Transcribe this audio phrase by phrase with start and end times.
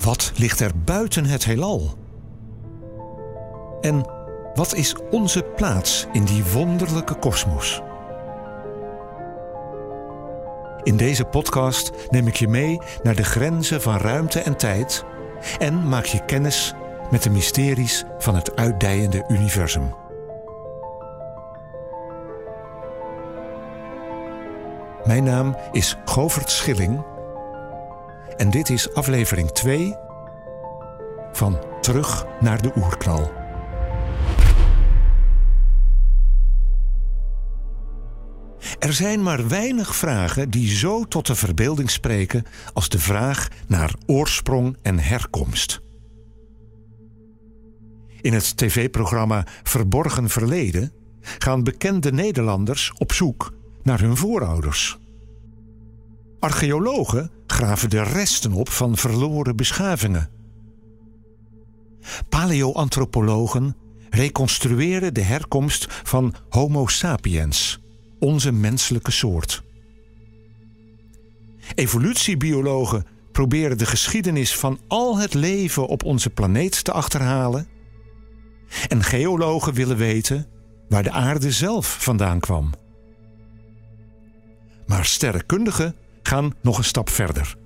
[0.00, 1.94] Wat ligt er buiten het heelal?
[3.80, 4.06] En
[4.54, 7.82] wat is onze plaats in die wonderlijke kosmos?
[10.82, 15.04] In deze podcast neem ik je mee naar de grenzen van ruimte en tijd
[15.58, 16.74] en maak je kennis
[17.10, 19.94] met de mysteries van het uitdijende universum.
[25.04, 27.04] Mijn naam is Govert Schilling
[28.38, 29.94] en dit is aflevering 2
[31.32, 33.32] van Terug naar de oerknal.
[38.78, 43.94] Er zijn maar weinig vragen die zo tot de verbeelding spreken als de vraag naar
[44.06, 45.80] oorsprong en herkomst.
[48.20, 54.98] In het tv-programma Verborgen Verleden gaan bekende Nederlanders op zoek naar hun voorouders.
[56.40, 60.30] Archeologen graven de resten op van verloren beschavingen.
[62.28, 63.76] Paleoantropologen
[64.10, 67.80] reconstrueren de herkomst van Homo sapiens,
[68.18, 69.62] onze menselijke soort.
[71.74, 77.66] Evolutiebiologen proberen de geschiedenis van al het leven op onze planeet te achterhalen.
[78.88, 80.46] En geologen willen weten
[80.88, 82.70] waar de aarde zelf vandaan kwam.
[84.86, 85.94] Maar sterrenkundigen
[86.28, 87.56] gaan nog een stap verder.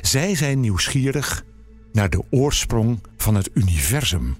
[0.00, 1.44] Zij zijn nieuwsgierig
[1.92, 4.36] naar de oorsprong van het universum,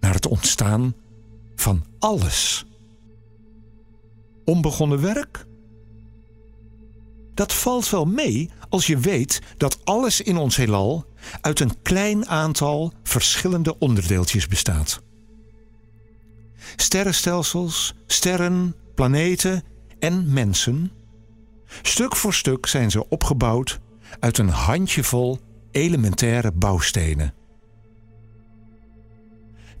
[0.00, 0.94] naar het ontstaan
[1.56, 2.66] van alles.
[4.44, 5.46] Onbegonnen werk?
[7.34, 11.06] Dat valt wel mee als je weet dat alles in ons heelal
[11.40, 15.02] uit een klein aantal verschillende onderdeeltjes bestaat.
[16.76, 19.62] Sterrenstelsels, sterren, planeten
[19.98, 20.92] en mensen
[21.82, 23.80] Stuk voor stuk zijn ze opgebouwd
[24.20, 25.38] uit een handjevol
[25.70, 27.34] elementaire bouwstenen.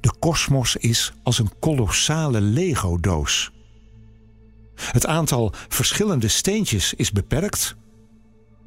[0.00, 3.52] De kosmos is als een kolossale Lego-doos.
[4.74, 7.76] Het aantal verschillende steentjes is beperkt,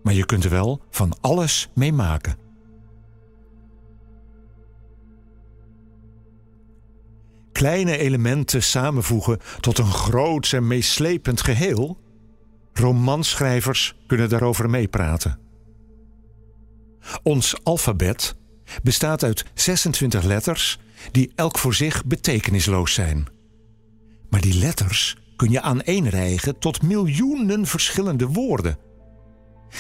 [0.04, 2.38] maar je kunt er wel van alles mee maken.
[7.52, 11.98] Kleine elementen samenvoegen tot een groots en meeslepend geheel
[12.74, 15.40] Romanschrijvers kunnen daarover meepraten.
[17.24, 18.36] Ons alfabet
[18.84, 20.80] bestaat uit 26 letters
[21.12, 23.28] die elk voor zich betekenisloos zijn.
[24.30, 28.78] Maar die letters kun je aaneenrijgen tot miljoenen verschillende woorden.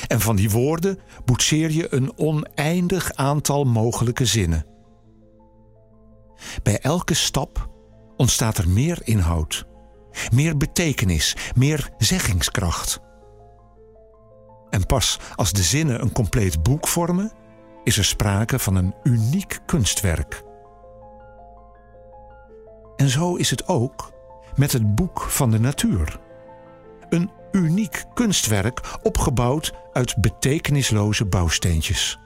[0.08, 4.66] En van die woorden boetseer je een oneindig aantal mogelijke zinnen.
[6.64, 7.70] Bij elke stap
[8.18, 9.66] ontstaat er meer inhoud
[10.34, 13.00] meer betekenis, meer zeggingskracht.
[14.70, 17.32] En pas als de zinnen een compleet boek vormen,
[17.84, 20.44] is er sprake van een uniek kunstwerk.
[22.96, 24.12] En zo is het ook
[24.56, 26.20] met het boek van de natuur.
[27.10, 32.20] Een uniek kunstwerk opgebouwd uit betekenisloze bouwsteentjes.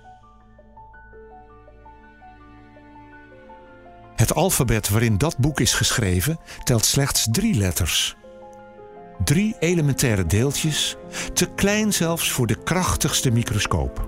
[4.15, 8.15] Het alfabet waarin dat boek is geschreven telt slechts drie letters.
[9.23, 10.95] Drie elementaire deeltjes,
[11.33, 14.07] te klein zelfs voor de krachtigste microscoop.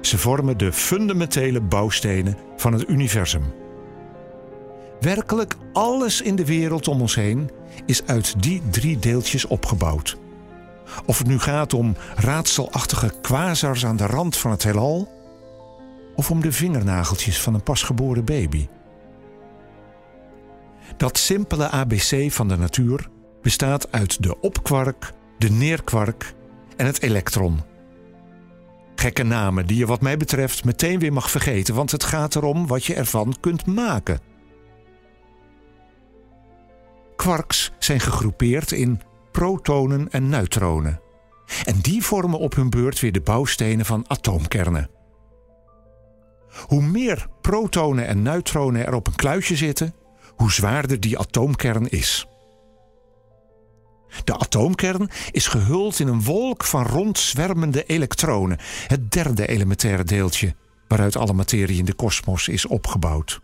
[0.00, 3.54] Ze vormen de fundamentele bouwstenen van het universum.
[5.00, 7.50] Werkelijk alles in de wereld om ons heen
[7.86, 10.16] is uit die drie deeltjes opgebouwd.
[11.06, 15.21] Of het nu gaat om raadselachtige quasars aan de rand van het heelal
[16.14, 18.68] of om de vingernageltjes van een pasgeboren baby.
[20.96, 23.08] Dat simpele ABC van de natuur
[23.42, 26.34] bestaat uit de opkwark, de neerkwark
[26.76, 27.60] en het elektron.
[28.94, 32.66] Gekke namen die je wat mij betreft meteen weer mag vergeten, want het gaat erom
[32.66, 34.20] wat je ervan kunt maken.
[37.16, 39.00] Quarks zijn gegroepeerd in
[39.32, 41.00] protonen en neutronen.
[41.64, 44.90] En die vormen op hun beurt weer de bouwstenen van atoomkernen.
[46.66, 49.94] Hoe meer protonen en neutronen er op een kluitje zitten,
[50.36, 52.26] hoe zwaarder die atoomkern is.
[54.24, 60.54] De atoomkern is gehuld in een wolk van rondzwermende elektronen, het derde elementaire deeltje
[60.88, 63.40] waaruit alle materie in de kosmos is opgebouwd.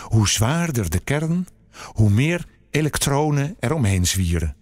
[0.00, 1.46] Hoe zwaarder de kern,
[1.84, 4.56] hoe meer elektronen er omheen zwieren.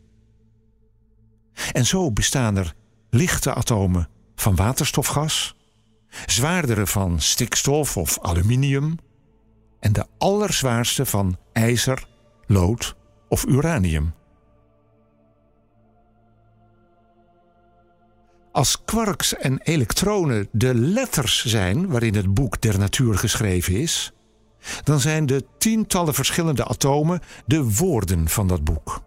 [1.73, 2.75] En zo bestaan er
[3.11, 5.57] lichte atomen van waterstofgas,
[6.27, 8.99] zwaardere van stikstof of aluminium
[9.81, 12.07] en de allerzwaarste van ijzer,
[12.47, 12.97] lood
[13.29, 14.15] of uranium.
[18.53, 24.13] Als quarks en elektronen de letters zijn waarin het boek der natuur geschreven is,
[24.85, 29.03] dan zijn de tientallen verschillende atomen de woorden van dat boek.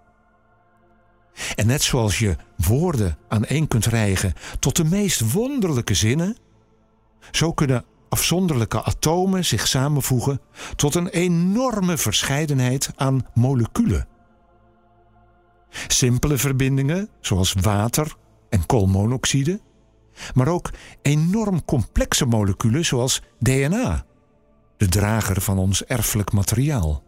[1.56, 6.38] En net zoals je woorden aan één kunt rijgen tot de meest wonderlijke zinnen,
[7.32, 10.42] zo kunnen afzonderlijke atomen zich samenvoegen
[10.76, 14.08] tot een enorme verscheidenheid aan moleculen.
[15.88, 18.16] Simpele verbindingen, zoals water
[18.50, 19.60] en koolmonoxide,
[20.34, 20.70] maar ook
[21.02, 24.06] enorm complexe moleculen zoals DNA,
[24.78, 27.04] de drager van ons erfelijk materiaal.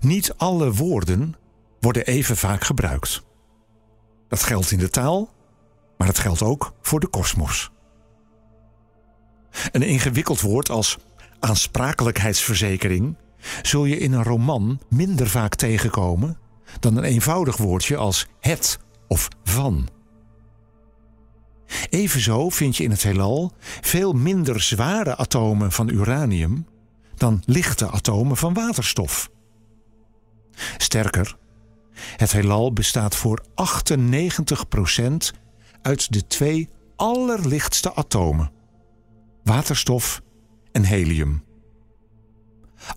[0.00, 1.34] Niet alle woorden
[1.80, 3.22] worden even vaak gebruikt.
[4.28, 5.30] Dat geldt in de taal,
[5.98, 7.70] maar dat geldt ook voor de kosmos.
[9.72, 10.98] Een ingewikkeld woord als
[11.40, 13.16] aansprakelijkheidsverzekering
[13.62, 16.38] zul je in een roman minder vaak tegenkomen
[16.80, 19.88] dan een eenvoudig woordje als het of van.
[21.88, 26.66] Evenzo vind je in het heelal veel minder zware atomen van uranium
[27.14, 29.30] dan lichte atomen van waterstof.
[30.76, 31.36] Sterker,
[32.16, 35.16] het heelal bestaat voor 98%
[35.82, 38.50] uit de twee allerlichtste atomen:
[39.44, 40.22] waterstof
[40.72, 41.44] en helium.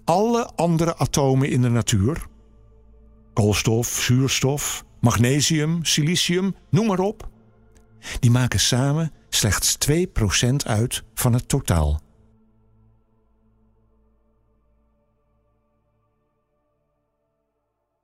[0.04, 2.26] Alle andere atomen in de natuur,
[3.34, 7.30] koolstof, zuurstof, magnesium, silicium, noem maar op,
[8.20, 12.02] die maken samen slechts 2% uit van het totaal.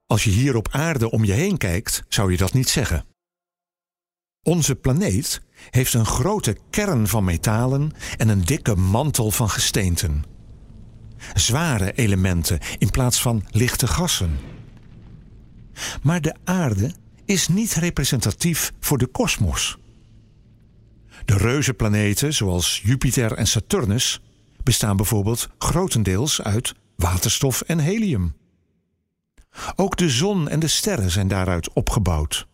[0.08, 3.06] Als je hier op aarde om je heen kijkt, zou je dat niet zeggen.
[4.48, 10.24] Onze planeet heeft een grote kern van metalen en een dikke mantel van gesteenten.
[11.34, 14.38] Zware elementen in plaats van lichte gassen.
[16.02, 16.92] Maar de aarde
[17.26, 19.78] is niet representatief voor de kosmos.
[21.26, 24.22] De reuzenplaneten zoals Jupiter en Saturnus
[24.64, 28.36] bestaan bijvoorbeeld grotendeels uit waterstof en helium.
[29.76, 32.48] Ook de zon en de sterren zijn daaruit opgebouwd.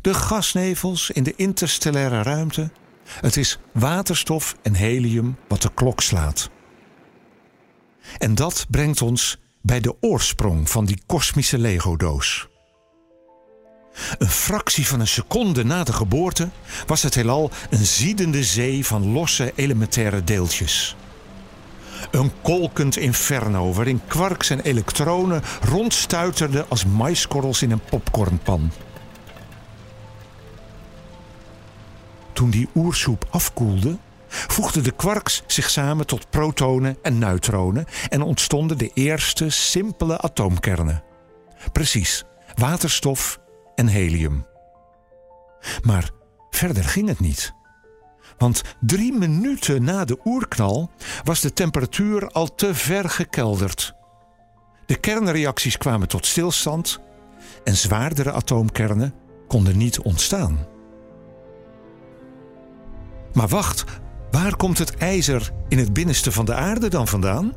[0.00, 2.70] De gasnevels in de interstellaire ruimte,
[3.06, 6.50] het is waterstof en helium wat de klok slaat.
[8.18, 12.48] En dat brengt ons bij de oorsprong van die kosmische Lego-doos.
[14.18, 16.48] Een fractie van een seconde na de geboorte
[16.86, 20.96] was het heelal een ziedende zee van losse elementaire deeltjes.
[22.10, 28.70] Een kolkend inferno waarin kwarks en elektronen rondstuiterden als maiskorrels in een popcornpan.
[32.46, 33.96] Toen die oersoep afkoelde,
[34.28, 41.02] voegden de kwarks zich samen tot protonen en neutronen en ontstonden de eerste simpele atoomkernen.
[41.72, 43.40] Precies, waterstof
[43.74, 44.46] en helium.
[45.82, 46.10] Maar
[46.50, 47.52] verder ging het niet.
[48.38, 50.90] Want drie minuten na de oerknal
[51.24, 53.94] was de temperatuur al te ver gekelderd.
[54.86, 57.00] De kernreacties kwamen tot stilstand
[57.64, 59.14] en zwaardere atoomkernen
[59.46, 60.74] konden niet ontstaan.
[63.36, 63.84] Maar wacht,
[64.30, 67.52] waar komt het ijzer in het binnenste van de aarde dan vandaan?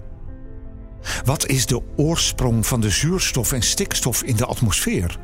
[1.26, 5.20] Wat is de oorsprong van de zuurstof en stikstof in de atmosfeer?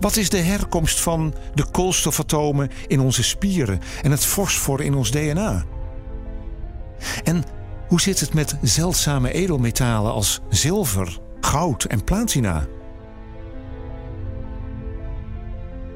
[0.00, 5.10] Wat is de herkomst van de koolstofatomen in onze spieren en het fosfor in ons
[5.10, 5.64] DNA?
[7.24, 7.44] En
[7.88, 12.66] hoe zit het met zeldzame edelmetalen als zilver, goud en platina?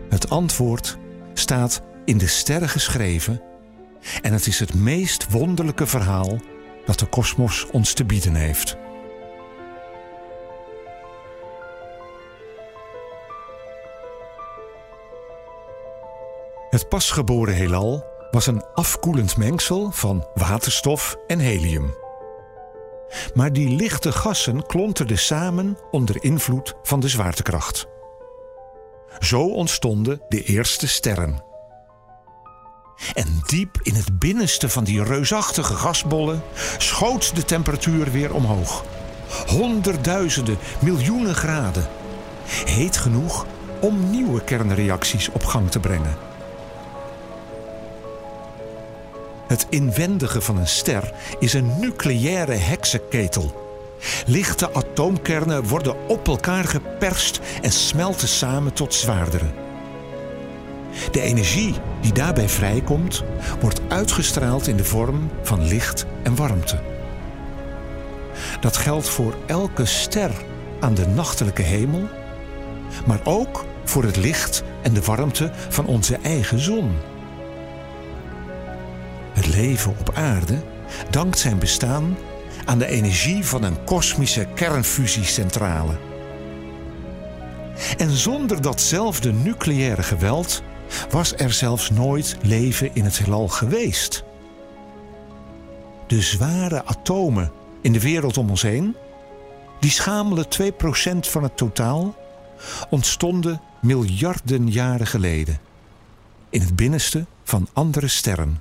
[0.09, 0.99] Het antwoord
[1.35, 3.42] staat in de sterren geschreven
[4.23, 6.38] en het is het meest wonderlijke verhaal
[6.85, 8.76] dat de kosmos ons te bieden heeft.
[16.71, 21.95] Het pasgeboren heelal was een afkoelend mengsel van waterstof en helium.
[23.35, 27.87] Maar die lichte gassen klonterden samen onder invloed van de zwaartekracht.
[29.19, 31.50] Zo ontstonden de eerste sterren.
[33.14, 36.42] En diep in het binnenste van die reusachtige gasbollen
[36.78, 38.85] schoot de temperatuur weer omhoog.
[39.47, 41.88] honderdduizenden, miljoenen graden.
[42.64, 43.47] Heet genoeg
[43.80, 46.16] om nieuwe kernreacties op gang te brengen.
[49.47, 53.69] Het inwendige van een ster is een nucleaire heksenketel.
[54.26, 59.69] Lichte atoomkernen worden op elkaar geperst en smelten samen tot zwaardere.
[61.11, 63.25] De energie die daarbij vrijkomt,
[63.61, 66.80] wordt uitgestraald in de vorm van licht en warmte.
[68.61, 70.30] Dat geldt voor elke ster
[70.80, 72.09] aan de nachtelijke hemel,
[73.06, 76.97] maar ook voor het licht en de warmte van onze eigen zon.
[79.32, 80.62] Het leven op aarde
[81.11, 82.16] dankt zijn bestaan
[82.64, 85.97] aan de energie van een kosmische kernfusiecentrale.
[87.97, 90.62] En zonder datzelfde nucleaire geweld
[91.11, 94.25] was er zelfs nooit leven in het heelal geweest.
[96.06, 98.97] De zware atomen in de wereld om ons heen,
[99.80, 102.16] die schamele 2% van het totaal,
[102.90, 105.59] ontstonden miljarden jaren geleden
[106.50, 108.61] in het binnenste van andere sterren.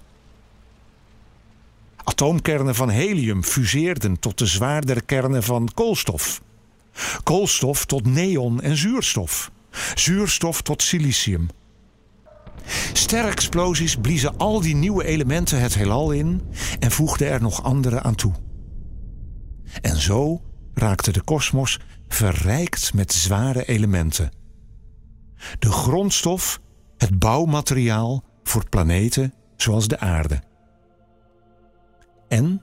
[2.03, 6.41] Atoomkernen van helium fuseerden tot de zwaardere kernen van koolstof.
[7.23, 9.51] Koolstof tot neon en zuurstof.
[9.95, 11.49] Zuurstof tot silicium.
[12.93, 16.41] Sterexplosies bliezen al die nieuwe elementen het heelal in
[16.79, 18.33] en voegden er nog andere aan toe.
[19.81, 20.41] En zo
[20.73, 24.31] raakte de kosmos verrijkt met zware elementen.
[25.59, 26.61] De grondstof,
[26.97, 30.41] het bouwmateriaal voor planeten zoals de aarde.
[32.27, 32.61] En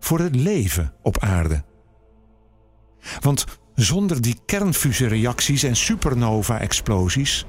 [0.00, 1.64] voor het leven op aarde.
[3.20, 3.44] Want
[3.74, 7.46] zonder die kernfusiereacties en supernova-explosies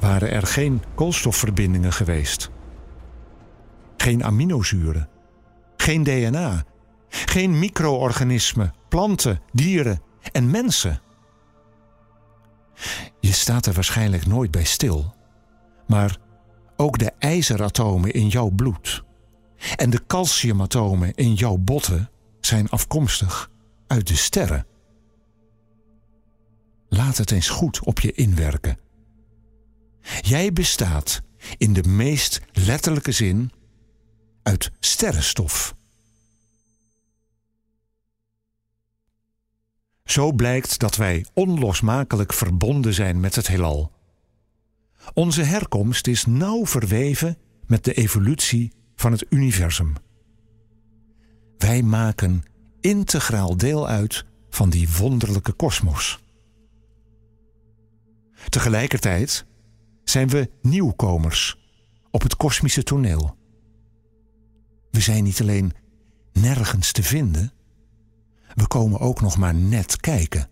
[0.00, 2.50] waren er geen koolstofverbindingen geweest.
[3.96, 5.08] Geen aminozuren,
[5.76, 6.64] geen DNA,
[7.08, 10.00] geen micro-organismen, planten, dieren
[10.32, 11.00] en mensen.
[13.20, 15.14] Je staat er waarschijnlijk nooit bij stil,
[15.86, 16.16] maar
[16.76, 19.04] ook de ijzeratomen in jouw bloed
[19.76, 23.50] en de calciumatomen in jouw botten zijn afkomstig
[23.86, 24.66] uit de sterren.
[26.88, 28.78] Laat het eens goed op je inwerken.
[30.20, 31.22] Jij bestaat
[31.58, 33.52] in de meest letterlijke zin
[34.42, 35.74] uit sterrenstof.
[40.04, 43.92] Zo blijkt dat wij onlosmakelijk verbonden zijn met het heelal.
[45.14, 49.94] Onze herkomst is nauw verweven met de evolutie van het universum.
[51.58, 52.42] Wij maken
[52.80, 56.18] integraal deel uit van die wonderlijke kosmos.
[58.48, 59.46] Tegelijkertijd
[60.08, 61.58] zijn we nieuwkomers
[62.10, 63.36] op het kosmische toneel.
[64.90, 65.72] We zijn niet alleen
[66.32, 67.52] nergens te vinden,
[68.54, 70.48] we komen ook nog maar net kijken.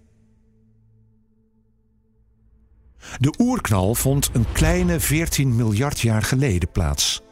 [3.19, 7.23] De oerknal vond een kleine 14 miljard jaar geleden plaats.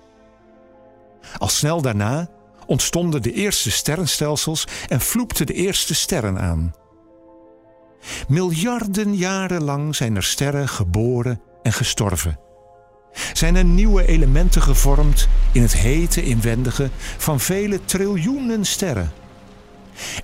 [1.39, 2.29] Al snel daarna
[2.67, 6.75] ontstonden de eerste sterrenstelsels en vloepten de eerste sterren aan.
[8.29, 12.39] Miljarden jaren lang zijn er sterren geboren en gestorven.
[13.33, 19.13] Zijn er nieuwe elementen gevormd in het hete inwendige van vele triljoenen sterren.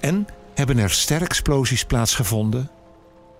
[0.01, 2.71] En hebben er sterexplosies plaatsgevonden,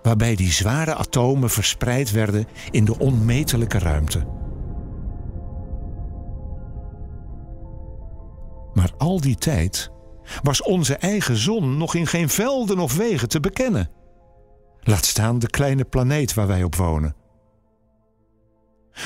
[0.01, 4.27] waarbij die zware atomen verspreid werden in de onmetelijke ruimte.
[8.73, 9.91] Maar al die tijd
[10.43, 13.89] was onze eigen zon nog in geen velden of wegen te bekennen.
[14.79, 17.15] Laat staan de kleine planeet waar wij op wonen.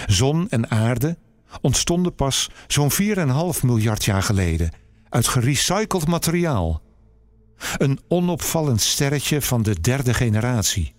[0.08, 1.18] Zon en aarde
[1.62, 4.72] ontstonden pas zo'n 4,5 miljard jaar geleden
[5.10, 6.82] uit gerecycled materiaal.
[7.78, 10.96] Een onopvallend sterretje van de derde generatie,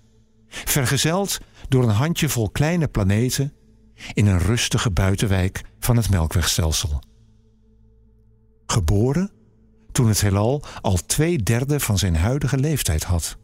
[0.49, 3.53] vergezeld door een handjevol kleine planeten
[4.13, 7.03] in een rustige buitenwijk van het Melkwegstelsel.
[8.67, 9.31] Geboren
[9.93, 13.37] toen het heelal al twee derde van zijn huidige leeftijd had.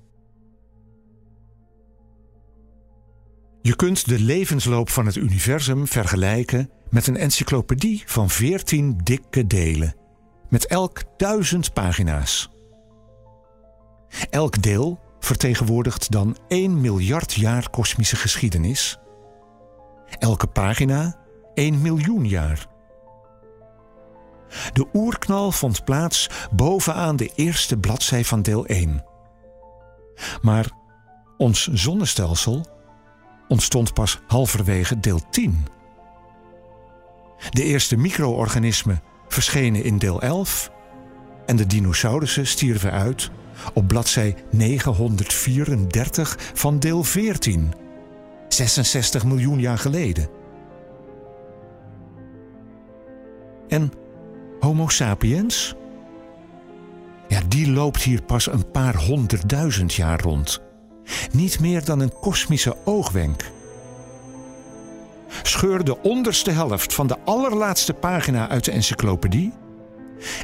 [3.62, 9.94] Je kunt de levensloop van het universum vergelijken met een encyclopedie van 14 dikke delen,
[10.48, 12.50] met elk duizend pagina's.
[14.30, 18.98] Elk deel vertegenwoordigt dan 1 miljard jaar kosmische geschiedenis.
[20.18, 21.16] Elke pagina
[21.54, 22.66] 1 miljoen jaar.
[24.72, 29.04] De oerknal vond plaats bovenaan de eerste bladzij van deel 1.
[30.42, 30.70] Maar
[31.36, 32.79] ons zonnestelsel
[33.50, 35.66] ontstond pas halverwege deel 10.
[37.50, 40.70] De eerste micro-organismen verschenen in deel 11
[41.46, 43.30] en de dinosaurussen stierven uit
[43.74, 47.72] op bladzij 934 van deel 14.
[48.48, 50.28] 66 miljoen jaar geleden.
[53.68, 53.92] En
[54.60, 55.74] Homo sapiens?
[57.28, 60.69] Ja, die loopt hier pas een paar honderdduizend jaar rond.
[61.32, 63.50] Niet meer dan een kosmische oogwenk.
[65.42, 69.52] Scheur de onderste helft van de allerlaatste pagina uit de encyclopedie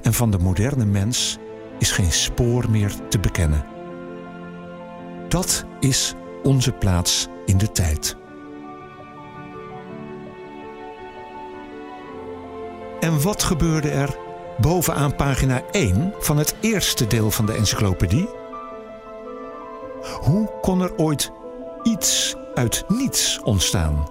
[0.03, 1.39] en van de moderne mens
[1.79, 3.65] is geen spoor meer te bekennen.
[5.29, 8.17] Dat is onze plaats in de tijd.
[13.01, 14.17] En wat gebeurde er
[14.59, 18.29] bovenaan pagina 1 van het eerste deel van de encyclopedie?
[20.27, 21.31] Hoe kon er ooit
[21.83, 24.09] iets uit niets ontstaan?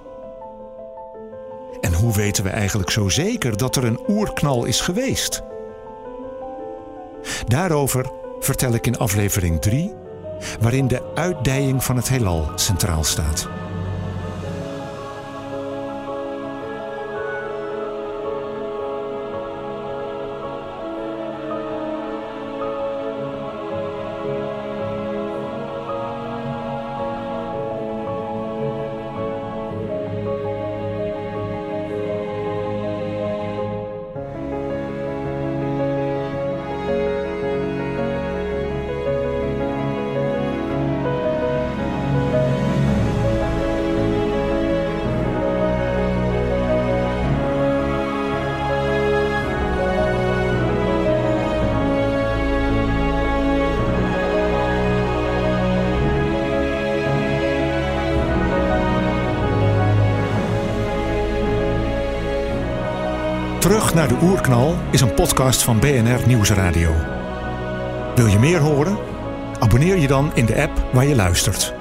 [1.82, 5.44] En hoe weten we eigenlijk zo zeker dat er een oerknal is geweest?
[7.48, 9.94] Daarover vertel ik in aflevering 3,
[10.60, 13.50] waarin de uitdijing van het heelal centraal staat.
[63.66, 66.92] Terug naar de Oerknal is een podcast van BNR Nieuwsradio.
[68.16, 68.98] Wil je meer horen?
[69.60, 71.74] Abonneer je dan in de app waar je luistert.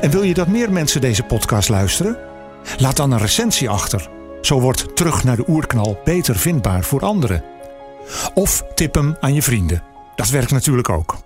[0.00, 2.18] En wil je dat meer mensen deze podcast luisteren?
[2.78, 4.08] Laat dan een recensie achter.
[4.40, 7.42] Zo wordt Terug naar de Oerknal beter vindbaar voor anderen.
[8.34, 9.82] Of tip hem aan je vrienden.
[10.14, 11.25] Dat werkt natuurlijk ook.